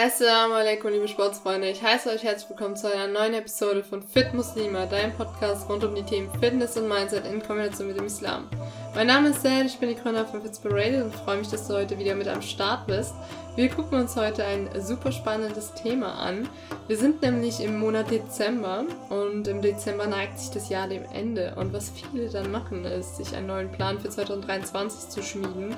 Assalamu 0.00 0.54
alaikum, 0.54 0.92
liebe 0.92 1.08
Sportsfreunde. 1.08 1.70
Ich 1.70 1.82
heiße 1.82 2.10
euch 2.10 2.22
herzlich 2.22 2.48
willkommen 2.48 2.76
zu 2.76 2.86
einer 2.86 3.08
neuen 3.08 3.34
Episode 3.34 3.82
von 3.82 4.00
Fit 4.00 4.32
Muslima, 4.32 4.86
deinem 4.86 5.12
Podcast 5.12 5.68
rund 5.68 5.82
um 5.82 5.92
die 5.92 6.04
Themen 6.04 6.30
Fitness 6.38 6.76
und 6.76 6.86
Mindset 6.86 7.26
in 7.26 7.42
Kombination 7.42 7.88
mit 7.88 7.98
dem 7.98 8.06
Islam. 8.06 8.44
Mein 8.94 9.08
Name 9.08 9.30
ist 9.30 9.42
Sel, 9.42 9.66
ich 9.66 9.76
bin 9.78 9.88
die 9.88 9.96
Gründer 9.96 10.24
von 10.24 10.40
Fitspirated 10.40 11.02
und 11.02 11.12
freue 11.12 11.38
mich, 11.38 11.48
dass 11.48 11.66
du 11.66 11.74
heute 11.74 11.98
wieder 11.98 12.14
mit 12.14 12.28
am 12.28 12.42
Start 12.42 12.86
bist. 12.86 13.12
Wir 13.56 13.68
gucken 13.70 13.98
uns 13.98 14.14
heute 14.14 14.44
ein 14.44 14.70
super 14.80 15.10
spannendes 15.10 15.74
Thema 15.74 16.12
an. 16.12 16.48
Wir 16.86 16.96
sind 16.96 17.20
nämlich 17.20 17.60
im 17.60 17.80
Monat 17.80 18.08
Dezember 18.12 18.84
und 19.08 19.48
im 19.48 19.62
Dezember 19.62 20.06
neigt 20.06 20.38
sich 20.38 20.50
das 20.50 20.68
Jahr 20.68 20.86
dem 20.86 21.06
Ende. 21.12 21.56
Und 21.56 21.72
was 21.72 21.90
viele 21.90 22.28
dann 22.28 22.52
machen, 22.52 22.84
ist, 22.84 23.16
sich 23.16 23.34
einen 23.34 23.48
neuen 23.48 23.72
Plan 23.72 23.98
für 23.98 24.10
2023 24.10 25.08
zu 25.10 25.22
schmieden. 25.24 25.74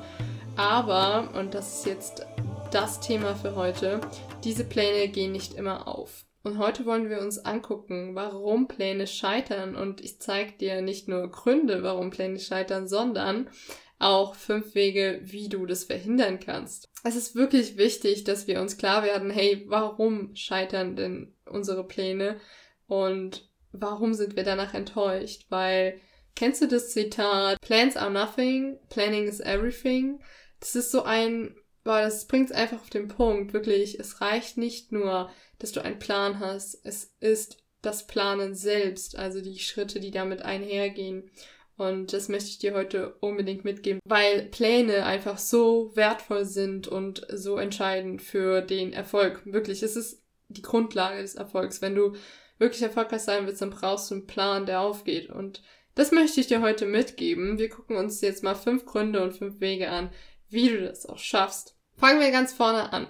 Aber, 0.57 1.30
und 1.39 1.55
das 1.55 1.79
ist 1.79 1.87
jetzt 1.87 2.27
das 2.71 3.00
Thema 3.00 3.34
für 3.34 3.57
heute. 3.57 4.00
Diese 4.45 4.64
Pläne 4.64 5.09
gehen 5.09 5.32
nicht 5.32 5.55
immer 5.55 5.89
auf. 5.89 6.25
Und 6.45 6.58
heute 6.58 6.86
wollen 6.86 7.11
wir 7.11 7.21
uns 7.21 7.39
angucken, 7.39 8.14
warum 8.14 8.68
Pläne 8.68 9.08
scheitern. 9.08 9.75
Und 9.75 10.00
ich 10.00 10.21
zeige 10.21 10.53
dir 10.53 10.81
nicht 10.81 11.09
nur 11.09 11.29
Gründe, 11.31 11.82
warum 11.82 12.11
Pläne 12.11 12.39
scheitern, 12.39 12.86
sondern 12.86 13.50
auch 13.98 14.36
fünf 14.36 14.76
Wege, 14.76 15.21
wie 15.25 15.48
du 15.48 15.67
das 15.67 15.85
verhindern 15.85 16.39
kannst. 16.39 16.89
Es 17.03 17.17
ist 17.17 17.35
wirklich 17.35 17.76
wichtig, 17.76 18.22
dass 18.22 18.46
wir 18.46 18.61
uns 18.61 18.76
klar 18.76 19.03
werden, 19.03 19.31
hey, 19.31 19.64
warum 19.67 20.34
scheitern 20.37 20.95
denn 20.95 21.34
unsere 21.46 21.87
Pläne 21.87 22.40
und 22.87 23.50
warum 23.73 24.14
sind 24.14 24.37
wir 24.37 24.45
danach 24.45 24.75
enttäuscht? 24.75 25.46
Weil, 25.48 26.00
kennst 26.37 26.62
du 26.62 26.68
das 26.68 26.90
Zitat, 26.90 27.61
Plans 27.61 27.96
are 27.96 28.12
nothing, 28.12 28.79
planning 28.90 29.25
is 29.25 29.40
everything? 29.40 30.21
Das 30.61 30.76
ist 30.76 30.93
so 30.93 31.03
ein 31.03 31.57
Boah, 31.84 32.00
das 32.00 32.27
bringt 32.27 32.50
es 32.50 32.56
einfach 32.56 32.80
auf 32.80 32.91
den 32.91 33.08
Punkt. 33.08 33.52
Wirklich, 33.52 33.98
es 33.98 34.20
reicht 34.20 34.58
nicht 34.58 34.92
nur, 34.92 35.30
dass 35.58 35.72
du 35.72 35.83
einen 35.83 35.98
Plan 35.98 36.41
hast. 36.41 36.78
Es 36.84 37.14
ist 37.20 37.58
das 37.83 38.06
Planen 38.06 38.55
selbst, 38.55 39.17
also 39.17 39.41
die 39.41 39.59
Schritte, 39.59 40.00
die 40.00 40.11
damit 40.11 40.42
einhergehen. 40.42 41.31
Und 41.77 42.12
das 42.12 42.28
möchte 42.28 42.50
ich 42.50 42.59
dir 42.59 42.75
heute 42.75 43.14
unbedingt 43.20 43.64
mitgeben, 43.64 44.00
weil 44.05 44.42
Pläne 44.50 45.06
einfach 45.06 45.39
so 45.39 45.97
wertvoll 45.97 46.45
sind 46.45 46.89
und 46.89 47.27
so 47.33 47.56
entscheidend 47.56 48.20
für 48.20 48.61
den 48.61 48.92
Erfolg. 48.92 49.41
Wirklich, 49.47 49.83
es 49.83 49.97
ist 49.97 50.22
die 50.48 50.61
Grundlage 50.61 51.22
des 51.22 51.37
Erfolgs. 51.37 51.81
Wenn 51.81 51.94
du 51.94 52.12
wirklich 52.59 52.83
erfolgreich 52.83 53.22
sein 53.22 53.47
willst, 53.47 53.62
dann 53.62 53.70
brauchst 53.70 54.11
du 54.11 54.17
einen 54.17 54.27
Plan, 54.27 54.67
der 54.67 54.81
aufgeht. 54.81 55.31
Und 55.31 55.62
das 55.94 56.12
möchte 56.12 56.41
ich 56.41 56.48
dir 56.48 56.61
heute 56.61 56.84
mitgeben. 56.84 57.59
Wir 57.59 57.70
gucken 57.70 57.97
uns 57.97 58.20
jetzt 58.20 58.42
mal 58.42 58.55
fünf 58.55 58.84
Gründe 58.84 59.22
und 59.22 59.33
fünf 59.33 59.61
Wege 59.61 59.89
an, 59.89 60.11
wie 60.51 60.69
du 60.69 60.83
das 60.83 61.06
auch 61.06 61.19
schaffst. 61.19 61.77
Fangen 61.97 62.20
wir 62.20 62.31
ganz 62.31 62.53
vorne 62.53 62.93
an. 62.93 63.06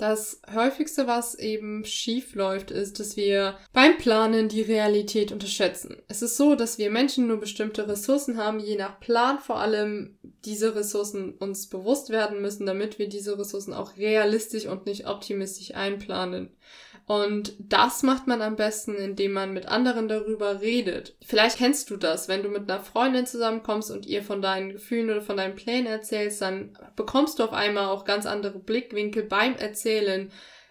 Das 0.00 0.40
häufigste, 0.54 1.06
was 1.06 1.34
eben 1.34 1.84
schief 1.84 2.34
läuft, 2.34 2.70
ist, 2.70 2.98
dass 2.98 3.18
wir 3.18 3.58
beim 3.74 3.98
Planen 3.98 4.48
die 4.48 4.62
Realität 4.62 5.30
unterschätzen. 5.30 6.00
Es 6.08 6.22
ist 6.22 6.38
so, 6.38 6.54
dass 6.54 6.78
wir 6.78 6.90
Menschen 6.90 7.26
nur 7.26 7.38
bestimmte 7.38 7.86
Ressourcen 7.86 8.38
haben, 8.38 8.60
je 8.60 8.76
nach 8.76 8.98
Plan 8.98 9.38
vor 9.40 9.60
allem 9.60 10.18
diese 10.22 10.74
Ressourcen 10.74 11.34
uns 11.34 11.68
bewusst 11.68 12.08
werden 12.08 12.40
müssen, 12.40 12.64
damit 12.64 12.98
wir 12.98 13.10
diese 13.10 13.38
Ressourcen 13.38 13.74
auch 13.74 13.98
realistisch 13.98 14.64
und 14.64 14.86
nicht 14.86 15.06
optimistisch 15.06 15.74
einplanen. 15.74 16.56
Und 17.10 17.54
das 17.58 18.04
macht 18.04 18.28
man 18.28 18.40
am 18.40 18.54
besten, 18.54 18.94
indem 18.94 19.32
man 19.32 19.52
mit 19.52 19.66
anderen 19.66 20.06
darüber 20.06 20.60
redet. 20.60 21.16
Vielleicht 21.26 21.58
kennst 21.58 21.90
du 21.90 21.96
das, 21.96 22.28
wenn 22.28 22.44
du 22.44 22.48
mit 22.48 22.70
einer 22.70 22.84
Freundin 22.84 23.26
zusammenkommst 23.26 23.90
und 23.90 24.06
ihr 24.06 24.22
von 24.22 24.40
deinen 24.40 24.70
Gefühlen 24.70 25.10
oder 25.10 25.20
von 25.20 25.36
deinen 25.36 25.56
Plänen 25.56 25.88
erzählst, 25.88 26.40
dann 26.40 26.78
bekommst 26.94 27.40
du 27.40 27.42
auf 27.42 27.52
einmal 27.52 27.86
auch 27.86 28.04
ganz 28.04 28.26
andere 28.26 28.60
Blickwinkel 28.60 29.24
beim 29.24 29.56
Erzählen 29.56 30.30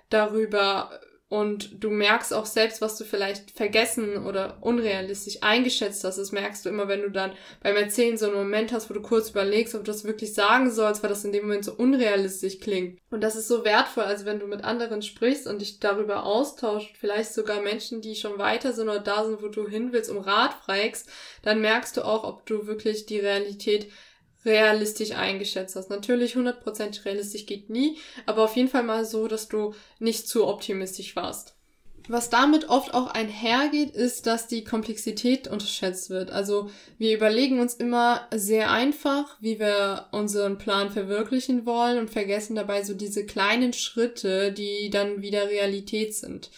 darüber, 0.09 1.01
und 1.29 1.83
du 1.83 1.91
merkst 1.91 2.33
auch 2.33 2.47
selbst, 2.47 2.81
was 2.81 2.97
du 2.97 3.03
vielleicht 3.03 3.51
vergessen 3.51 4.25
oder 4.25 4.57
unrealistisch 4.61 5.37
eingeschätzt 5.41 6.03
hast. 6.03 6.17
Das 6.17 6.31
merkst 6.31 6.65
du 6.65 6.69
immer, 6.69 6.87
wenn 6.87 7.03
du 7.03 7.11
dann 7.11 7.33
beim 7.61 7.75
Erzählen 7.75 8.17
so 8.17 8.25
einen 8.25 8.35
Moment 8.35 8.73
hast, 8.73 8.89
wo 8.89 8.95
du 8.95 9.01
kurz 9.01 9.29
überlegst, 9.29 9.75
ob 9.75 9.85
du 9.85 9.91
das 9.91 10.05
wirklich 10.05 10.33
sagen 10.33 10.71
sollst, 10.71 11.03
weil 11.03 11.09
das 11.11 11.23
in 11.23 11.31
dem 11.31 11.43
Moment 11.43 11.65
so 11.65 11.73
unrealistisch 11.73 12.59
klingt. 12.59 12.99
Und 13.11 13.21
das 13.21 13.35
ist 13.35 13.47
so 13.47 13.63
wertvoll, 13.63 14.05
also 14.05 14.25
wenn 14.25 14.39
du 14.39 14.47
mit 14.47 14.63
anderen 14.63 15.03
sprichst 15.03 15.45
und 15.45 15.61
dich 15.61 15.79
darüber 15.79 16.25
austauscht, 16.25 16.95
vielleicht 16.99 17.31
sogar 17.31 17.61
Menschen, 17.61 18.01
die 18.01 18.15
schon 18.15 18.39
weiter 18.39 18.73
sind 18.73 18.89
oder 18.89 18.99
da 18.99 19.23
sind, 19.23 19.43
wo 19.43 19.49
du 19.49 19.67
hin 19.67 19.93
willst, 19.93 20.09
um 20.09 20.17
Rat 20.17 20.55
fragst, 20.65 21.07
dann 21.43 21.61
merkst 21.61 21.95
du 21.95 22.01
auch, 22.01 22.23
ob 22.23 22.47
du 22.47 22.65
wirklich 22.65 23.05
die 23.05 23.19
Realität 23.19 23.91
realistisch 24.45 25.11
eingeschätzt 25.11 25.75
hast. 25.75 25.89
Natürlich 25.89 26.35
100% 26.35 27.05
realistisch 27.05 27.45
geht 27.45 27.69
nie, 27.69 27.97
aber 28.25 28.43
auf 28.43 28.55
jeden 28.55 28.69
Fall 28.69 28.83
mal 28.83 29.05
so, 29.05 29.27
dass 29.27 29.47
du 29.47 29.73
nicht 29.99 30.27
zu 30.27 30.47
optimistisch 30.47 31.15
warst. 31.15 31.55
Was 32.09 32.31
damit 32.31 32.69
oft 32.69 32.95
auch 32.95 33.05
einhergeht, 33.05 33.91
ist, 33.91 34.25
dass 34.25 34.47
die 34.47 34.63
Komplexität 34.63 35.47
unterschätzt 35.47 36.09
wird. 36.09 36.31
Also 36.31 36.71
wir 36.97 37.15
überlegen 37.15 37.59
uns 37.59 37.75
immer 37.75 38.27
sehr 38.33 38.71
einfach, 38.71 39.37
wie 39.41 39.59
wir 39.59 40.07
unseren 40.11 40.57
Plan 40.57 40.89
verwirklichen 40.89 41.67
wollen 41.67 41.99
und 41.99 42.09
vergessen 42.09 42.55
dabei 42.55 42.83
so 42.83 42.95
diese 42.95 43.27
kleinen 43.27 43.73
Schritte, 43.73 44.51
die 44.51 44.89
dann 44.89 45.21
wieder 45.21 45.49
Realität 45.49 46.15
sind. 46.15 46.49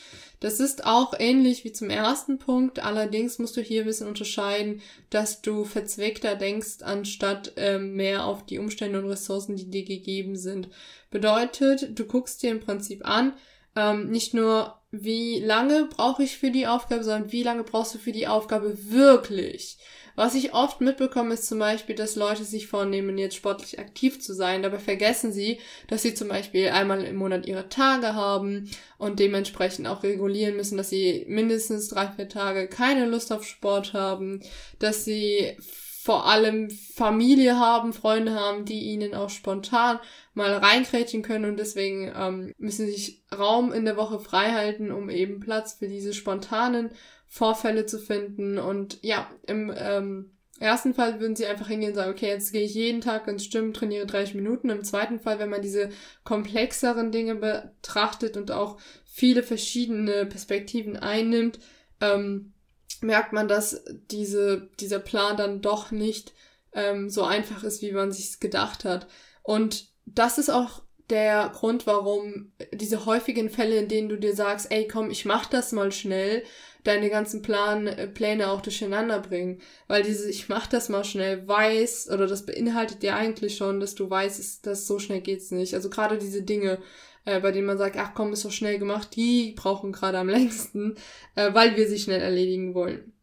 Das 0.42 0.60
ist 0.60 0.88
auch 0.88 1.14
ähnlich 1.20 1.64
wie 1.64 1.72
zum 1.72 1.92
ersten 1.92 2.40
Punkt. 2.40 2.84
Allerdings 2.84 3.38
musst 3.38 3.56
du 3.56 3.62
hier 3.62 3.84
ein 3.84 3.86
bisschen 3.86 4.08
unterscheiden, 4.08 4.82
dass 5.12 5.44
du 5.44 5.66
verzwickter 5.66 6.36
denkst, 6.36 6.82
anstatt 6.82 7.54
ähm, 7.58 7.96
mehr 7.96 8.26
auf 8.26 8.44
die 8.48 8.58
Umstände 8.58 9.00
und 9.00 9.08
Ressourcen, 9.08 9.56
die 9.56 9.70
dir 9.70 9.86
gegeben 9.86 10.36
sind. 10.36 10.68
Bedeutet, 11.12 11.98
du 11.98 12.06
guckst 12.06 12.42
dir 12.42 12.50
im 12.50 12.60
Prinzip 12.60 13.06
an, 13.08 13.34
ähm, 13.76 14.10
nicht 14.10 14.34
nur, 14.34 14.80
wie 14.92 15.40
lange 15.40 15.86
brauche 15.86 16.24
ich 16.24 16.38
für 16.38 16.52
die 16.52 16.68
Aufgabe, 16.68 17.04
sondern 17.04 17.32
wie 17.32 17.44
lange 17.44 17.64
brauchst 17.64 17.96
du 17.96 18.00
für 18.00 18.12
die 18.12 18.28
Aufgabe 18.28 18.92
wirklich. 18.92 19.78
Was 20.16 20.36
ich 20.36 20.54
oft 20.54 20.82
mitbekomme, 20.82 21.36
ist 21.36 21.48
zum 21.48 21.60
Beispiel, 21.60 21.96
dass 21.96 22.16
Leute 22.16 22.44
sich 22.44 22.68
vornehmen, 22.68 23.18
jetzt 23.18 23.36
sportlich 23.36 23.80
aktiv 23.80 24.22
zu 24.22 24.34
sein. 24.34 24.62
Dabei 24.62 24.80
vergessen 24.80 25.32
sie, 25.32 25.60
dass 25.88 26.02
sie 26.02 26.14
zum 26.14 26.28
Beispiel 26.28 26.70
einmal 26.70 27.04
im 27.04 27.16
Monat 27.16 27.46
ihre 27.46 27.70
Tage 27.70 28.14
haben 28.14 28.70
und 28.98 29.20
dementsprechend 29.20 29.88
auch 29.88 30.04
regulieren 30.04 30.58
müssen, 30.58 30.78
dass 30.78 30.90
sie 30.90 31.26
mindestens 31.30 31.88
drei, 31.88 32.08
vier 32.08 32.28
Tage 32.28 32.68
keine 32.68 33.06
Lust 33.06 33.32
auf 33.32 33.46
Sport 33.46 33.94
haben, 33.94 34.42
dass 34.80 35.06
sie 35.06 35.56
vor 36.04 36.26
allem 36.26 36.72
Familie 36.72 37.60
haben, 37.60 37.94
Freunde 37.94 38.34
haben, 38.34 38.66
die 38.66 38.86
ihnen 38.86 39.14
auch 39.14 39.30
spontan 39.30 40.00
mal 40.34 40.52
reinkrätschen 40.52 41.22
können 41.22 41.46
und 41.46 41.58
deswegen 41.58 42.12
ähm, 42.16 42.54
müssen 42.58 42.88
sie 42.88 42.94
sich 42.94 43.24
Raum 43.32 43.72
in 43.72 43.86
der 43.86 43.98
Woche 43.98 44.20
frei 44.20 44.52
halten, 44.52 44.92
um 44.92 45.12
eben 45.12 45.40
Platz 45.40 45.74
für 45.74 45.88
diese 45.88 46.14
spontanen 46.14 46.90
Vorfälle 47.28 47.86
zu 47.86 48.00
finden. 48.00 48.58
Und 48.58 48.98
ja, 49.04 49.30
im 49.46 49.72
ähm, 49.78 50.32
ersten 50.60 50.96
Fall 50.96 51.20
würden 51.20 51.36
sie 51.36 51.46
einfach 51.46 51.68
hingehen 51.68 51.92
und 51.92 51.96
sagen, 51.96 52.12
okay, 52.12 52.30
jetzt 52.30 52.52
gehe 52.52 52.64
ich 52.64 52.74
jeden 52.74 53.02
Tag 53.02 53.28
ins 53.28 53.46
Stimmen, 53.46 53.72
trainiere 53.72 54.08
30 54.08 54.34
Minuten. 54.34 54.72
Im 54.72 54.84
zweiten 54.84 55.20
Fall, 55.20 55.38
wenn 55.38 55.50
man 55.50 55.62
diese 55.62 55.90
komplexeren 56.24 57.12
Dinge 57.12 57.36
betrachtet 57.36 58.38
und 58.38 58.50
auch 58.50 58.80
viele 59.06 59.44
verschiedene 59.44 60.26
Perspektiven 60.26 60.98
einnimmt, 60.98 61.60
ähm, 62.00 62.54
merkt 63.02 63.34
man, 63.34 63.48
dass 63.48 63.84
diese, 64.10 64.70
dieser 64.80 65.00
Plan 65.00 65.38
dann 65.38 65.62
doch 65.62 65.92
nicht 65.92 66.34
ähm, 66.74 67.10
so 67.10 67.24
einfach 67.24 67.64
ist, 67.64 67.82
wie 67.82 67.92
man 67.92 68.12
sich 68.12 68.40
gedacht 68.40 68.86
hat. 68.86 69.08
Und 69.44 69.88
das 70.06 70.38
ist 70.38 70.50
auch 70.50 70.82
der 71.10 71.52
Grund, 71.54 71.86
warum 71.88 72.54
diese 72.72 73.06
häufigen 73.06 73.50
Fälle, 73.50 73.76
in 73.76 73.90
denen 73.90 74.10
du 74.10 74.18
dir 74.18 74.36
sagst, 74.36 74.72
ey, 74.72 74.88
komm, 74.88 75.12
ich 75.12 75.26
mach 75.26 75.46
das 75.46 75.74
mal 75.74 75.92
schnell, 75.92 76.44
deine 76.84 77.10
ganzen 77.10 77.42
Plan, 77.42 77.88
äh, 77.88 78.08
Pläne 78.08 78.50
auch 78.50 78.62
durcheinander 78.62 79.20
bringen. 79.20 79.62
Weil 79.88 80.04
dieses 80.04 80.26
ich 80.26 80.50
mach 80.50 80.68
das 80.68 80.90
mal 80.90 81.04
schnell 81.04 81.48
weiß, 81.48 82.10
oder 82.12 82.28
das 82.28 82.46
beinhaltet 82.46 83.04
ja 83.04 83.16
eigentlich 83.16 83.58
schon, 83.58 83.80
dass 83.80 83.94
du 83.94 84.10
weißt, 84.10 84.66
dass 84.66 84.88
so 84.88 85.00
schnell 85.00 85.22
geht's 85.22 85.52
nicht. 85.52 85.76
Also 85.76 85.90
gerade 85.90 86.18
diese 86.18 86.44
Dinge, 86.44 86.80
äh, 87.26 87.40
bei 87.40 87.52
denen 87.52 87.68
man 87.68 87.78
sagt, 87.78 87.98
ach 87.98 88.14
komm, 88.14 88.34
ist 88.34 88.46
doch 88.46 88.52
schnell 88.52 88.80
gemacht, 88.80 89.16
die 89.16 89.54
brauchen 89.56 89.92
gerade 89.92 90.18
am 90.18 90.30
längsten, 90.30 90.96
äh, 91.36 91.54
weil 91.54 91.76
wir 91.76 91.88
sie 91.88 92.00
schnell 92.00 92.22
erledigen 92.22 92.74
wollen. 92.74 93.14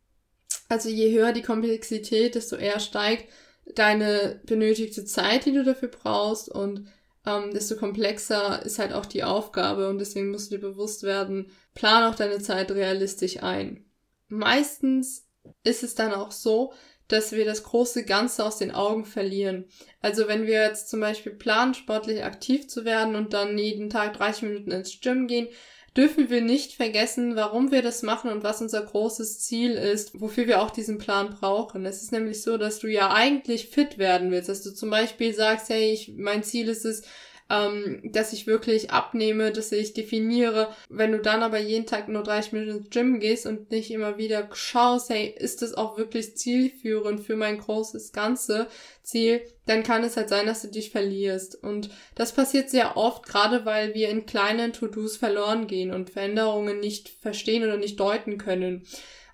Also 0.69 0.89
je 0.89 1.13
höher 1.13 1.33
die 1.33 1.43
Komplexität, 1.43 2.35
desto 2.35 2.57
eher 2.57 2.81
steigt 2.81 3.29
deine 3.75 4.41
benötigte 4.45 5.05
Zeit, 5.05 5.47
die 5.47 5.53
du 5.53 5.65
dafür 5.65 5.89
brauchst 5.89 6.49
und 6.49 6.89
ähm, 7.27 7.53
desto 7.53 7.77
komplexer 7.77 8.65
ist 8.65 8.79
halt 8.79 8.93
auch 8.93 9.07
die 9.07 9.25
Aufgabe 9.25 9.89
und 9.89 9.99
deswegen 9.99 10.31
musst 10.31 10.51
du 10.51 10.57
dir 10.57 10.63
bewusst 10.63 11.03
werden, 11.03 11.51
plan 11.75 12.11
auch 12.11 12.15
deine 12.15 12.39
Zeit 12.39 12.71
realistisch 12.71 13.43
ein. 13.43 13.85
Meistens 14.29 15.27
ist 15.65 15.83
es 15.83 15.95
dann 15.95 16.13
auch 16.13 16.33
so, 16.33 16.73
dass 17.09 17.33
wir 17.33 17.45
das 17.45 17.63
große 17.63 18.05
Ganze 18.05 18.45
aus 18.45 18.59
den 18.59 18.71
Augen 18.71 19.05
verlieren. 19.05 19.65
Also 20.01 20.29
wenn 20.29 20.47
wir 20.47 20.63
jetzt 20.63 20.89
zum 20.91 21.01
Beispiel 21.01 21.33
planen, 21.33 21.75
sportlich 21.75 22.23
aktiv 22.23 22.69
zu 22.69 22.85
werden 22.85 23.17
und 23.17 23.33
dann 23.33 23.59
jeden 23.59 23.91
Tag 23.91 24.15
30 24.15 24.43
Minuten 24.43 24.71
ins 24.71 25.01
Gym 25.01 25.27
gehen, 25.27 25.49
dürfen 25.97 26.31
wir 26.31 26.43
nicht 26.43 26.75
vergessen, 26.75 27.35
warum 27.35 27.73
wir 27.73 27.83
das 27.83 28.03
machen 28.03 28.31
und 28.31 28.45
was 28.45 28.61
unser 28.61 28.83
großes 28.83 29.41
Ziel 29.41 29.73
ist, 29.73 30.21
wofür 30.21 30.47
wir 30.47 30.63
auch 30.63 30.71
diesen 30.71 30.99
Plan 30.99 31.31
brauchen. 31.31 31.85
Es 31.87 32.03
ist 32.03 32.13
nämlich 32.13 32.43
so, 32.43 32.57
dass 32.57 32.79
du 32.79 32.87
ja 32.87 33.13
eigentlich 33.13 33.69
fit 33.69 33.99
werden 33.99 34.31
willst, 34.31 34.49
dass 34.49 34.63
du 34.63 34.73
zum 34.73 34.91
Beispiel 34.91 35.35
sagst, 35.35 35.71
hey, 35.71 35.93
ich, 35.93 36.13
mein 36.17 36.45
Ziel 36.45 36.69
ist 36.69 36.85
es, 36.85 37.03
ähm, 37.51 38.01
dass 38.05 38.33
ich 38.33 38.47
wirklich 38.47 38.91
abnehme, 38.91 39.53
dass 39.53 39.73
ich 39.73 39.95
definiere. 39.95 40.69
Wenn 40.89 41.13
du 41.13 41.19
dann 41.19 41.43
aber 41.43 41.59
jeden 41.59 41.87
Tag 41.87 42.09
nur 42.09 42.23
30 42.23 42.53
Minuten 42.53 42.79
ins 42.79 42.91
Gym 42.91 43.21
gehst 43.21 43.47
und 43.47 43.71
nicht 43.71 43.91
immer 43.91 44.19
wieder 44.19 44.49
schaust, 44.53 45.09
hey, 45.11 45.35
ist 45.37 45.63
das 45.63 45.75
auch 45.75 45.97
wirklich 45.97 46.37
zielführend 46.37 47.21
für 47.21 47.37
mein 47.37 47.59
großes 47.59 48.13
Ganze 48.13 48.69
Ziel, 49.03 49.41
dann 49.65 49.83
kann 49.83 50.05
es 50.05 50.17
halt 50.17 50.29
sein, 50.29 50.47
dass 50.47 50.63
du 50.63 50.69
dich 50.69 50.91
verlierst. 50.91 51.63
Und 51.63 51.91
das 52.15 52.33
passiert 52.33 52.69
sehr 52.69 52.97
oft, 52.97 53.25
gerade 53.25 53.65
weil 53.65 53.95
wir 53.95 54.11
in 54.11 54.27
kleinen 54.27 54.75
To-Dos 54.75 55.17
verloren 55.17 55.67
gehen 55.67 55.93
und 55.93 56.11
Veränderungen 56.11 56.81
nicht 56.81 57.09
verstehen 57.09 57.65
oder 57.65 57.79
nicht 57.79 57.99
deuten 57.99 58.37
können. 58.37 58.87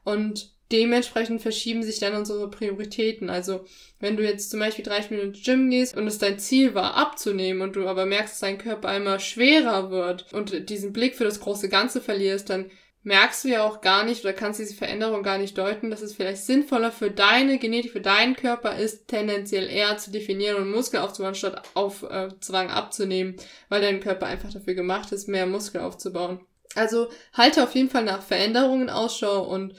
Und 0.04 0.53
dementsprechend 0.74 1.40
verschieben 1.40 1.84
sich 1.84 2.00
dann 2.00 2.16
unsere 2.16 2.50
Prioritäten. 2.50 3.30
Also 3.30 3.64
wenn 4.00 4.16
du 4.16 4.24
jetzt 4.24 4.50
zum 4.50 4.58
Beispiel 4.58 4.84
30 4.84 5.12
Minuten 5.12 5.40
Gym 5.40 5.70
gehst 5.70 5.96
und 5.96 6.08
es 6.08 6.18
dein 6.18 6.40
Ziel 6.40 6.74
war, 6.74 6.96
abzunehmen 6.96 7.62
und 7.62 7.76
du 7.76 7.86
aber 7.86 8.06
merkst, 8.06 8.34
dass 8.34 8.40
dein 8.40 8.58
Körper 8.58 8.94
immer 8.96 9.20
schwerer 9.20 9.90
wird 9.90 10.32
und 10.32 10.68
diesen 10.68 10.92
Blick 10.92 11.14
für 11.14 11.24
das 11.24 11.38
große 11.38 11.68
Ganze 11.68 12.00
verlierst, 12.00 12.50
dann 12.50 12.70
merkst 13.04 13.44
du 13.44 13.48
ja 13.48 13.62
auch 13.62 13.82
gar 13.82 14.04
nicht 14.04 14.24
oder 14.24 14.32
kannst 14.32 14.58
diese 14.58 14.74
Veränderung 14.74 15.22
gar 15.22 15.38
nicht 15.38 15.56
deuten, 15.56 15.90
dass 15.90 16.02
es 16.02 16.14
vielleicht 16.14 16.42
sinnvoller 16.42 16.90
für 16.90 17.10
deine 17.10 17.58
Genetik, 17.58 17.92
für 17.92 18.00
deinen 18.00 18.34
Körper 18.34 18.76
ist, 18.76 19.06
tendenziell 19.06 19.68
eher 19.68 19.96
zu 19.98 20.10
definieren 20.10 20.56
und 20.56 20.70
Muskel 20.70 21.00
aufzubauen, 21.00 21.36
statt 21.36 21.62
auf 21.74 22.02
äh, 22.02 22.28
Zwang 22.40 22.70
abzunehmen, 22.70 23.36
weil 23.68 23.80
dein 23.80 24.00
Körper 24.00 24.26
einfach 24.26 24.52
dafür 24.52 24.74
gemacht 24.74 25.12
ist, 25.12 25.28
mehr 25.28 25.46
Muskel 25.46 25.82
aufzubauen. 25.82 26.40
Also 26.74 27.08
halte 27.32 27.62
auf 27.62 27.74
jeden 27.74 27.90
Fall 27.90 28.04
nach 28.04 28.22
Veränderungen 28.22 28.90
Ausschau 28.90 29.44
und 29.44 29.74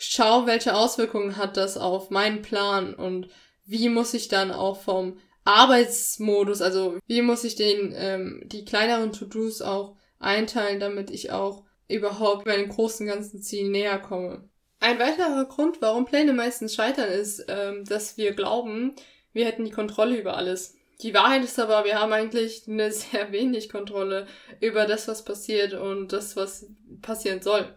schau, 0.00 0.46
welche 0.46 0.74
Auswirkungen 0.74 1.36
hat 1.36 1.56
das 1.56 1.76
auf 1.76 2.10
meinen 2.10 2.42
Plan 2.42 2.94
und 2.94 3.28
wie 3.66 3.88
muss 3.88 4.14
ich 4.14 4.28
dann 4.28 4.50
auch 4.50 4.80
vom 4.80 5.18
Arbeitsmodus, 5.44 6.62
also 6.62 6.98
wie 7.06 7.22
muss 7.22 7.44
ich 7.44 7.54
den, 7.54 7.92
ähm, 7.94 8.42
die 8.46 8.64
kleineren 8.64 9.12
To-Dos 9.12 9.62
auch 9.62 9.96
einteilen, 10.18 10.80
damit 10.80 11.10
ich 11.10 11.30
auch 11.32 11.64
überhaupt 11.88 12.46
meinem 12.46 12.68
großen 12.68 13.06
ganzen 13.06 13.42
Ziel 13.42 13.68
näher 13.68 13.98
komme. 13.98 14.48
Ein 14.80 14.98
weiterer 14.98 15.44
Grund, 15.44 15.82
warum 15.82 16.06
Pläne 16.06 16.32
meistens 16.32 16.74
scheitern, 16.74 17.10
ist, 17.10 17.44
ähm, 17.48 17.84
dass 17.84 18.16
wir 18.16 18.32
glauben, 18.32 18.94
wir 19.32 19.44
hätten 19.44 19.64
die 19.64 19.70
Kontrolle 19.70 20.18
über 20.18 20.36
alles. 20.36 20.76
Die 21.02 21.14
Wahrheit 21.14 21.44
ist 21.44 21.58
aber, 21.58 21.84
wir 21.84 22.00
haben 22.00 22.12
eigentlich 22.12 22.64
eine 22.66 22.90
sehr 22.92 23.32
wenig 23.32 23.68
Kontrolle 23.68 24.26
über 24.60 24.86
das, 24.86 25.08
was 25.08 25.24
passiert 25.24 25.74
und 25.74 26.12
das, 26.12 26.36
was 26.36 26.66
passieren 27.02 27.42
soll. 27.42 27.74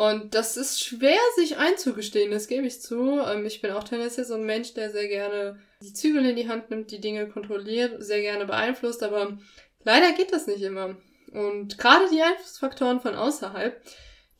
Und 0.00 0.34
das 0.34 0.56
ist 0.56 0.82
schwer, 0.82 1.18
sich 1.36 1.58
einzugestehen, 1.58 2.30
das 2.30 2.48
gebe 2.48 2.66
ich 2.66 2.80
zu. 2.80 3.20
Ähm, 3.20 3.44
ich 3.44 3.60
bin 3.60 3.72
auch 3.72 3.84
tendenziell 3.84 4.24
so 4.24 4.32
ein 4.32 4.46
Mensch, 4.46 4.72
der 4.72 4.88
sehr 4.88 5.08
gerne 5.08 5.60
die 5.82 5.92
Zügel 5.92 6.24
in 6.24 6.36
die 6.36 6.48
Hand 6.48 6.70
nimmt, 6.70 6.90
die 6.90 7.02
Dinge 7.02 7.28
kontrolliert, 7.28 8.02
sehr 8.02 8.22
gerne 8.22 8.46
beeinflusst, 8.46 9.02
aber 9.02 9.36
leider 9.84 10.12
geht 10.12 10.32
das 10.32 10.46
nicht 10.46 10.62
immer. 10.62 10.96
Und 11.34 11.76
gerade 11.76 12.08
die 12.10 12.22
Einflussfaktoren 12.22 13.02
von 13.02 13.14
außerhalb, 13.14 13.78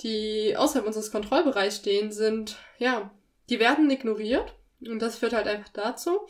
die 0.01 0.57
außerhalb 0.57 0.87
unseres 0.87 1.13
Kontrollbereichs 1.13 1.77
stehen, 1.77 2.11
sind, 2.11 2.57
ja, 2.79 3.11
die 3.51 3.61
werden 3.61 3.91
ignoriert. 3.91 4.55
Und 4.81 5.01
das 5.01 5.19
führt 5.19 5.35
halt 5.35 5.47
einfach 5.47 5.69
dazu, 5.75 6.21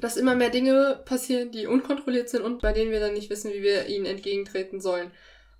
dass 0.00 0.16
immer 0.16 0.34
mehr 0.34 0.48
Dinge 0.48 1.02
passieren, 1.04 1.50
die 1.50 1.66
unkontrolliert 1.66 2.30
sind 2.30 2.40
und 2.40 2.62
bei 2.62 2.72
denen 2.72 2.90
wir 2.90 3.00
dann 3.00 3.12
nicht 3.12 3.28
wissen, 3.28 3.52
wie 3.52 3.62
wir 3.62 3.88
ihnen 3.88 4.06
entgegentreten 4.06 4.80
sollen. 4.80 5.10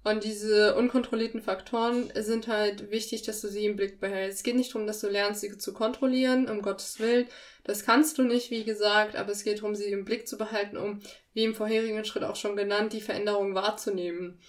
Und 0.04 0.24
diese 0.24 0.74
unkontrollierten 0.74 1.42
Faktoren 1.42 2.12
sind 2.16 2.48
halt 2.48 2.90
wichtig, 2.90 3.22
dass 3.22 3.40
du 3.40 3.48
sie 3.48 3.66
im 3.66 3.76
Blick 3.76 4.00
behältst. 4.00 4.38
Es 4.38 4.42
geht 4.42 4.56
nicht 4.56 4.74
darum, 4.74 4.86
dass 4.86 5.00
du 5.00 5.08
lernst, 5.08 5.42
sie 5.42 5.56
zu 5.56 5.72
kontrollieren, 5.72 6.48
um 6.48 6.60
Gottes 6.60 6.98
Willen. 6.98 7.28
Das 7.62 7.84
kannst 7.84 8.18
du 8.18 8.24
nicht, 8.24 8.50
wie 8.50 8.64
gesagt, 8.64 9.14
aber 9.14 9.30
es 9.30 9.44
geht 9.44 9.58
darum, 9.58 9.76
sie 9.76 9.92
im 9.92 10.04
Blick 10.04 10.26
zu 10.26 10.36
behalten, 10.36 10.76
um, 10.76 11.00
wie 11.34 11.44
im 11.44 11.54
vorherigen 11.54 12.04
Schritt 12.04 12.24
auch 12.24 12.34
schon 12.34 12.56
genannt, 12.56 12.92
die 12.92 13.00
Veränderung 13.00 13.54
wahrzunehmen. 13.54 14.40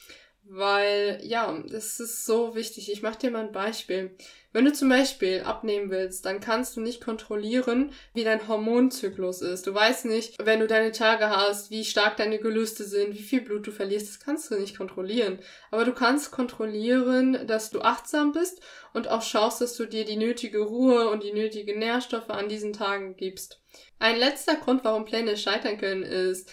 Weil, 0.45 1.19
ja, 1.23 1.57
das 1.69 1.99
ist 2.01 2.25
so 2.25 2.53
wichtig. 2.53 2.91
Ich 2.91 3.01
mach 3.01 3.15
dir 3.15 3.31
mal 3.31 3.45
ein 3.45 3.53
Beispiel. 3.53 4.15
Wenn 4.51 4.65
du 4.65 4.73
zum 4.73 4.89
Beispiel 4.89 5.41
abnehmen 5.41 5.89
willst, 5.89 6.25
dann 6.25 6.41
kannst 6.41 6.75
du 6.75 6.81
nicht 6.81 7.03
kontrollieren, 7.03 7.91
wie 8.13 8.25
dein 8.25 8.47
Hormonzyklus 8.47 9.41
ist. 9.41 9.65
Du 9.65 9.73
weißt 9.73 10.05
nicht, 10.05 10.35
wenn 10.45 10.59
du 10.59 10.67
deine 10.67 10.91
Tage 10.91 11.29
hast, 11.29 11.71
wie 11.71 11.85
stark 11.85 12.17
deine 12.17 12.39
Gelüste 12.39 12.83
sind, 12.83 13.13
wie 13.13 13.23
viel 13.23 13.41
Blut 13.41 13.65
du 13.65 13.71
verlierst. 13.71 14.09
Das 14.09 14.19
kannst 14.19 14.51
du 14.51 14.59
nicht 14.59 14.77
kontrollieren. 14.77 15.39
Aber 15.71 15.85
du 15.85 15.93
kannst 15.93 16.31
kontrollieren, 16.31 17.47
dass 17.47 17.71
du 17.71 17.81
achtsam 17.81 18.33
bist 18.33 18.61
und 18.93 19.07
auch 19.07 19.21
schaust, 19.21 19.61
dass 19.61 19.75
du 19.75 19.85
dir 19.85 20.03
die 20.03 20.17
nötige 20.17 20.59
Ruhe 20.59 21.09
und 21.09 21.23
die 21.23 21.33
nötigen 21.33 21.79
Nährstoffe 21.79 22.29
an 22.29 22.49
diesen 22.49 22.73
Tagen 22.73 23.15
gibst. 23.15 23.61
Ein 23.97 24.17
letzter 24.17 24.55
Grund, 24.55 24.83
warum 24.83 25.05
Pläne 25.05 25.37
scheitern 25.37 25.77
können, 25.77 26.03
ist, 26.03 26.51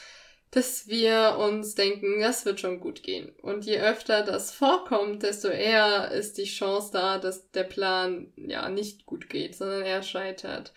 dass 0.50 0.88
wir 0.88 1.36
uns 1.38 1.76
denken, 1.76 2.20
das 2.20 2.44
wird 2.44 2.60
schon 2.60 2.80
gut 2.80 3.02
gehen. 3.02 3.32
Und 3.40 3.64
je 3.66 3.80
öfter 3.80 4.24
das 4.24 4.52
vorkommt, 4.52 5.22
desto 5.22 5.48
eher 5.48 6.10
ist 6.10 6.38
die 6.38 6.44
Chance 6.44 6.90
da, 6.92 7.18
dass 7.18 7.50
der 7.52 7.64
Plan 7.64 8.32
ja 8.36 8.68
nicht 8.68 9.06
gut 9.06 9.28
geht, 9.28 9.54
sondern 9.54 9.82
er 9.82 10.02
scheitert. 10.02 10.72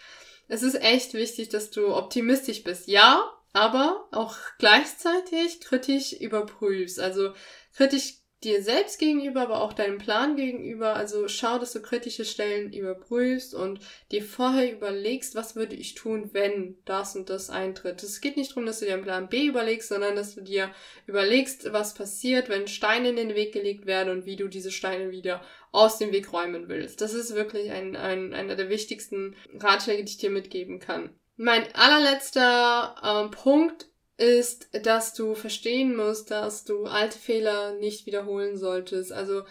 Es 0.47 0.61
ist 0.61 0.79
echt 0.81 1.15
wichtig, 1.15 1.49
dass 1.49 1.71
du 1.71 1.95
optimistisch 1.95 2.63
bist. 2.63 2.87
Ja, 2.87 3.31
aber 3.53 4.07
auch 4.11 4.35
gleichzeitig 4.59 5.61
kritisch 5.61 6.13
überprüfst. 6.13 6.99
Also 6.99 7.33
kritisch 7.75 8.15
dir 8.43 8.61
selbst 8.61 8.99
gegenüber, 8.99 9.41
aber 9.41 9.61
auch 9.61 9.73
deinem 9.73 9.97
Plan 9.97 10.35
gegenüber. 10.35 10.95
Also 10.95 11.27
schau, 11.27 11.57
dass 11.57 11.73
du 11.73 11.81
kritische 11.81 12.25
Stellen 12.25 12.73
überprüfst 12.73 13.53
und 13.53 13.79
dir 14.11 14.23
vorher 14.23 14.71
überlegst, 14.71 15.35
was 15.35 15.55
würde 15.55 15.75
ich 15.75 15.95
tun, 15.95 16.29
wenn 16.33 16.77
das 16.85 17.15
und 17.15 17.29
das 17.29 17.49
eintritt. 17.49 18.03
Es 18.03 18.21
geht 18.21 18.37
nicht 18.37 18.51
darum, 18.51 18.65
dass 18.65 18.79
du 18.79 18.85
dir 18.85 18.93
einen 18.93 19.03
Plan 19.03 19.29
B 19.29 19.45
überlegst, 19.45 19.89
sondern 19.89 20.15
dass 20.15 20.35
du 20.35 20.41
dir 20.41 20.71
überlegst, 21.07 21.71
was 21.73 21.93
passiert, 21.93 22.49
wenn 22.49 22.67
Steine 22.67 23.09
in 23.09 23.15
den 23.15 23.35
Weg 23.35 23.53
gelegt 23.53 23.85
werden 23.85 24.09
und 24.09 24.25
wie 24.25 24.35
du 24.35 24.47
diese 24.47 24.71
Steine 24.71 25.11
wieder 25.11 25.41
aus 25.71 25.97
dem 25.97 26.11
Weg 26.11 26.31
räumen 26.31 26.69
willst. 26.69 27.01
Das 27.01 27.13
ist 27.13 27.35
wirklich 27.35 27.71
ein, 27.71 27.95
ein, 27.95 28.33
einer 28.33 28.55
der 28.55 28.69
wichtigsten 28.69 29.35
Ratschläge, 29.59 30.03
die 30.03 30.11
ich 30.11 30.17
dir 30.17 30.29
mitgeben 30.29 30.79
kann. 30.79 31.09
Mein 31.35 31.63
allerletzter 31.73 32.95
äh, 33.01 33.35
Punkt 33.35 33.87
ist, 34.17 34.69
dass 34.85 35.13
du 35.13 35.35
verstehen 35.35 35.95
musst, 35.95 36.31
dass 36.31 36.63
du 36.65 36.85
alte 36.85 37.17
Fehler 37.17 37.73
nicht 37.73 38.05
wiederholen 38.05 38.57
solltest. 38.57 39.11
Also 39.11 39.43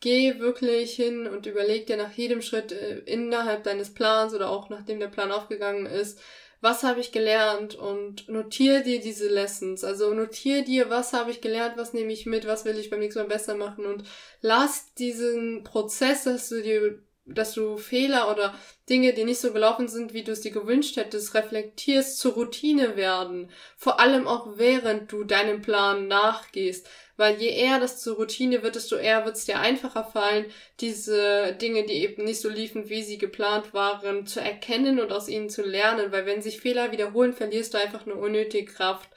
geh 0.00 0.38
wirklich 0.38 0.94
hin 0.94 1.26
und 1.26 1.46
überleg 1.46 1.86
dir 1.86 1.96
nach 1.96 2.12
jedem 2.12 2.42
Schritt 2.42 2.72
äh, 2.72 2.98
innerhalb 3.00 3.64
deines 3.64 3.92
Plans 3.94 4.34
oder 4.34 4.50
auch 4.50 4.68
nachdem 4.68 5.00
der 5.00 5.08
Plan 5.08 5.32
aufgegangen 5.32 5.86
ist, 5.86 6.20
was 6.62 6.82
habe 6.82 7.00
ich 7.00 7.12
gelernt 7.12 7.74
und 7.74 8.28
notiere 8.28 8.82
dir 8.82 9.00
diese 9.00 9.28
Lessons. 9.28 9.82
Also 9.82 10.12
notiere 10.12 10.62
dir, 10.62 10.90
was 10.90 11.12
habe 11.14 11.30
ich 11.30 11.40
gelernt, 11.40 11.76
was 11.76 11.94
nehme 11.94 12.12
ich 12.12 12.26
mit, 12.26 12.46
was 12.46 12.64
will 12.64 12.78
ich 12.78 12.90
beim 12.90 13.00
nächsten 13.00 13.20
Mal 13.20 13.28
besser 13.28 13.54
machen 13.54 13.86
und 13.86 14.04
lass 14.42 14.92
diesen 14.94 15.64
Prozess, 15.64 16.24
dass 16.24 16.50
du 16.50 16.62
dir 16.62 17.02
dass 17.24 17.52
du 17.52 17.76
Fehler 17.76 18.30
oder 18.30 18.54
Dinge, 18.88 19.12
die 19.12 19.24
nicht 19.24 19.40
so 19.40 19.52
gelaufen 19.52 19.88
sind, 19.88 20.12
wie 20.14 20.24
du 20.24 20.32
es 20.32 20.40
dir 20.40 20.50
gewünscht 20.50 20.96
hättest, 20.96 21.34
reflektierst, 21.34 22.18
zur 22.18 22.32
Routine 22.34 22.96
werden. 22.96 23.50
Vor 23.76 24.00
allem 24.00 24.26
auch 24.26 24.58
während 24.58 25.12
du 25.12 25.24
deinem 25.24 25.62
Plan 25.62 26.08
nachgehst. 26.08 26.88
Weil 27.16 27.36
je 27.36 27.50
eher 27.50 27.78
das 27.78 28.00
zur 28.00 28.16
Routine 28.16 28.62
wird, 28.62 28.76
desto 28.76 28.96
eher 28.96 29.26
wird 29.26 29.36
es 29.36 29.44
dir 29.44 29.60
einfacher 29.60 30.04
fallen, 30.04 30.46
diese 30.80 31.52
Dinge, 31.60 31.84
die 31.84 32.02
eben 32.02 32.24
nicht 32.24 32.40
so 32.40 32.48
liefen, 32.48 32.88
wie 32.88 33.02
sie 33.02 33.18
geplant 33.18 33.74
waren, 33.74 34.26
zu 34.26 34.40
erkennen 34.40 34.98
und 34.98 35.12
aus 35.12 35.28
ihnen 35.28 35.50
zu 35.50 35.62
lernen. 35.62 36.12
Weil 36.12 36.24
wenn 36.24 36.40
sich 36.40 36.60
Fehler 36.60 36.92
wiederholen, 36.92 37.34
verlierst 37.34 37.74
du 37.74 37.78
einfach 37.78 38.06
eine 38.06 38.14
unnötige 38.14 38.72
Kraft. 38.72 39.10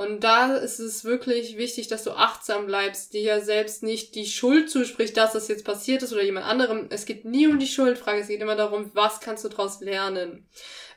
Und 0.00 0.24
da 0.24 0.56
ist 0.56 0.78
es 0.78 1.04
wirklich 1.04 1.58
wichtig, 1.58 1.88
dass 1.88 2.04
du 2.04 2.12
achtsam 2.12 2.64
bleibst, 2.64 3.12
dir 3.12 3.20
ja 3.20 3.40
selbst 3.40 3.82
nicht 3.82 4.14
die 4.14 4.24
Schuld 4.24 4.70
zuspricht, 4.70 5.14
dass 5.18 5.34
das 5.34 5.48
jetzt 5.48 5.66
passiert 5.66 6.02
ist 6.02 6.14
oder 6.14 6.22
jemand 6.22 6.46
anderem. 6.46 6.86
Es 6.88 7.04
geht 7.04 7.26
nie 7.26 7.46
um 7.46 7.58
die 7.58 7.66
Schuldfrage, 7.66 8.20
es 8.20 8.28
geht 8.28 8.40
immer 8.40 8.56
darum, 8.56 8.90
was 8.94 9.20
kannst 9.20 9.44
du 9.44 9.50
daraus 9.50 9.82
lernen. 9.82 10.48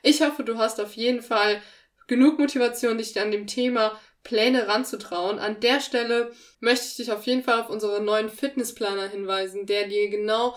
Ich 0.04 0.22
hoffe, 0.22 0.46
du 0.46 0.58
hast 0.58 0.80
auf 0.80 0.94
jeden 0.94 1.22
Fall 1.22 1.62
genug 2.08 2.40
Motivation, 2.40 2.98
dich 2.98 3.20
an 3.20 3.32
dem 3.32 3.46
Thema 3.46 4.00
Pläne 4.24 4.70
ranzutrauen. 4.70 5.38
An 5.38 5.60
der 5.60 5.82
Stelle 5.82 6.32
möchte 6.62 6.86
ich 6.86 6.96
dich 6.96 7.12
auf 7.12 7.26
jeden 7.26 7.44
Fall 7.44 7.60
auf 7.60 7.70
unseren 7.70 8.06
neuen 8.06 8.30
Fitnessplaner 8.30 9.10
hinweisen, 9.10 9.66
der 9.66 9.90
dir 9.90 10.10
genau 10.10 10.56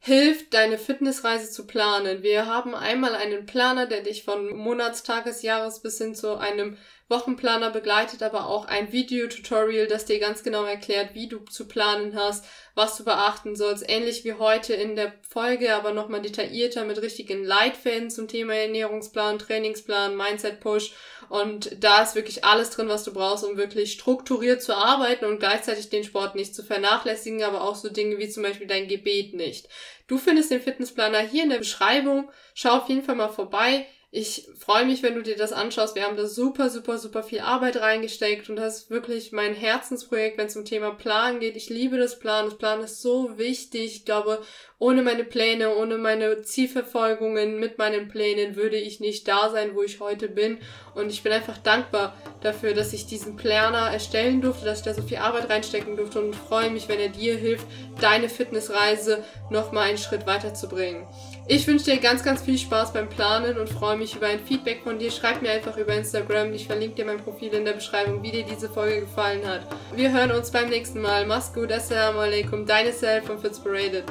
hilft, 0.00 0.54
deine 0.54 0.78
Fitnessreise 0.78 1.50
zu 1.50 1.66
planen. 1.66 2.22
Wir 2.22 2.46
haben 2.46 2.74
einmal 2.74 3.14
einen 3.14 3.46
Planer, 3.46 3.86
der 3.86 4.02
dich 4.02 4.24
von 4.24 4.56
Monats, 4.56 5.02
Tages, 5.02 5.42
Jahres 5.42 5.80
bis 5.80 5.98
hin 5.98 6.14
zu 6.14 6.36
einem 6.38 6.78
Wochenplaner 7.10 7.70
begleitet 7.70 8.22
aber 8.22 8.46
auch 8.46 8.66
ein 8.66 8.92
Videotutorial, 8.92 9.88
das 9.88 10.04
dir 10.04 10.20
ganz 10.20 10.44
genau 10.44 10.64
erklärt, 10.64 11.14
wie 11.14 11.28
du 11.28 11.40
zu 11.40 11.66
planen 11.66 12.14
hast, 12.14 12.46
was 12.80 12.96
du 12.96 13.04
beachten 13.04 13.56
sollst. 13.56 13.84
Ähnlich 13.86 14.24
wie 14.24 14.32
heute 14.32 14.72
in 14.72 14.96
der 14.96 15.12
Folge, 15.20 15.74
aber 15.74 15.92
nochmal 15.92 16.22
detaillierter 16.22 16.86
mit 16.86 17.02
richtigen 17.02 17.44
Leitfäden 17.44 18.08
zum 18.08 18.26
Thema 18.26 18.54
Ernährungsplan, 18.54 19.38
Trainingsplan, 19.38 20.16
Mindset 20.16 20.60
Push. 20.60 20.94
Und 21.28 21.76
da 21.84 22.02
ist 22.02 22.14
wirklich 22.14 22.42
alles 22.42 22.70
drin, 22.70 22.88
was 22.88 23.04
du 23.04 23.12
brauchst, 23.12 23.44
um 23.44 23.58
wirklich 23.58 23.92
strukturiert 23.92 24.62
zu 24.62 24.74
arbeiten 24.74 25.26
und 25.26 25.40
gleichzeitig 25.40 25.90
den 25.90 26.04
Sport 26.04 26.34
nicht 26.36 26.54
zu 26.54 26.62
vernachlässigen, 26.62 27.42
aber 27.42 27.64
auch 27.64 27.76
so 27.76 27.90
Dinge 27.90 28.16
wie 28.16 28.30
zum 28.30 28.44
Beispiel 28.44 28.66
dein 28.66 28.88
Gebet 28.88 29.34
nicht. 29.34 29.68
Du 30.06 30.16
findest 30.16 30.50
den 30.50 30.62
Fitnessplaner 30.62 31.20
hier 31.20 31.42
in 31.42 31.50
der 31.50 31.58
Beschreibung. 31.58 32.30
Schau 32.54 32.78
auf 32.78 32.88
jeden 32.88 33.02
Fall 33.02 33.14
mal 33.14 33.28
vorbei. 33.28 33.86
Ich 34.12 34.48
freue 34.58 34.86
mich, 34.86 35.04
wenn 35.04 35.14
du 35.14 35.22
dir 35.22 35.36
das 35.36 35.52
anschaust. 35.52 35.94
Wir 35.94 36.02
haben 36.02 36.16
da 36.16 36.26
super, 36.26 36.68
super, 36.68 36.98
super 36.98 37.22
viel 37.22 37.38
Arbeit 37.38 37.76
reingesteckt 37.76 38.50
und 38.50 38.56
das 38.56 38.78
ist 38.78 38.90
wirklich 38.90 39.30
mein 39.30 39.54
Herzensprojekt, 39.54 40.36
wenn 40.36 40.48
es 40.48 40.56
um 40.56 40.64
Thema 40.64 40.90
Plan 40.90 41.38
geht. 41.38 41.54
Ich 41.54 41.68
liebe 41.68 41.96
das 41.96 42.18
Plan. 42.18 42.46
Das 42.46 42.58
Plan 42.58 42.80
ist 42.80 43.02
so 43.02 43.38
wichtig. 43.38 43.94
Ich 43.94 44.04
glaube, 44.04 44.42
ohne 44.80 45.02
meine 45.02 45.22
Pläne, 45.22 45.76
ohne 45.76 45.96
meine 45.96 46.42
Zielverfolgungen 46.42 47.60
mit 47.60 47.78
meinen 47.78 48.08
Plänen 48.08 48.56
würde 48.56 48.78
ich 48.78 48.98
nicht 48.98 49.28
da 49.28 49.48
sein, 49.48 49.76
wo 49.76 49.82
ich 49.84 50.00
heute 50.00 50.28
bin. 50.28 50.58
Und 50.96 51.10
ich 51.10 51.22
bin 51.22 51.30
einfach 51.30 51.58
dankbar 51.58 52.16
dafür, 52.40 52.74
dass 52.74 52.92
ich 52.92 53.06
diesen 53.06 53.36
Planer 53.36 53.92
erstellen 53.92 54.40
durfte, 54.40 54.64
dass 54.64 54.78
ich 54.78 54.84
da 54.84 54.92
so 54.92 55.02
viel 55.02 55.18
Arbeit 55.18 55.48
reinstecken 55.48 55.96
durfte 55.96 56.20
und 56.20 56.34
freue 56.34 56.70
mich, 56.70 56.88
wenn 56.88 56.98
er 56.98 57.10
dir 57.10 57.36
hilft, 57.36 57.66
deine 58.00 58.28
Fitnessreise 58.28 59.22
nochmal 59.50 59.90
einen 59.90 59.98
Schritt 59.98 60.26
weiterzubringen. 60.26 61.06
Ich 61.52 61.66
wünsche 61.66 61.86
dir 61.86 61.98
ganz, 61.98 62.22
ganz 62.22 62.42
viel 62.42 62.56
Spaß 62.56 62.92
beim 62.92 63.08
Planen 63.08 63.58
und 63.58 63.68
freue 63.68 63.96
mich 63.96 64.14
über 64.14 64.28
ein 64.28 64.38
Feedback 64.38 64.84
von 64.84 65.00
dir. 65.00 65.10
Schreib 65.10 65.42
mir 65.42 65.50
einfach 65.50 65.76
über 65.76 65.92
Instagram. 65.94 66.52
Ich 66.52 66.68
verlinke 66.68 66.94
dir 66.94 67.04
mein 67.04 67.18
Profil 67.18 67.52
in 67.52 67.64
der 67.64 67.72
Beschreibung, 67.72 68.22
wie 68.22 68.30
dir 68.30 68.44
diese 68.44 68.68
Folge 68.68 69.00
gefallen 69.00 69.44
hat. 69.44 69.62
Wir 69.96 70.12
hören 70.12 70.30
uns 70.30 70.52
beim 70.52 70.68
nächsten 70.68 71.00
Mal. 71.00 71.26
Mach's 71.26 71.52
gut. 71.52 71.72
Assalamu 71.72 72.20
alaikum. 72.20 72.66
Deine 72.66 72.92
Self 72.92 73.26
von 73.26 73.40
Fitspirated. 73.40 74.04